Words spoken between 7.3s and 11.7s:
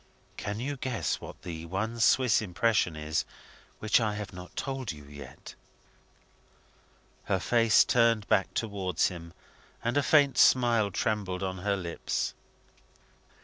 face turned back towards him, and a faint smile trembled on